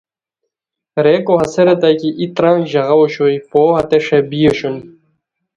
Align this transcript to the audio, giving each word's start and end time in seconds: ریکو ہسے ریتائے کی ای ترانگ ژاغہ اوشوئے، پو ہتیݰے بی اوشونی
ریکو 1.03 1.33
ہسے 1.41 1.61
ریتائے 1.67 1.95
کی 1.99 2.09
ای 2.19 2.25
ترانگ 2.35 2.63
ژاغہ 2.71 2.95
اوشوئے، 2.99 3.35
پو 3.49 3.61
ہتیݰے 3.77 4.19
بی 4.29 4.39
اوشونی 4.47 4.81